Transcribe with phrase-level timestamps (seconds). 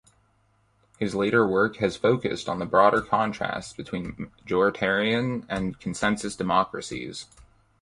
[0.97, 7.27] His later work has focused on the broader contrasts between majoritarian and "consensus" democracies.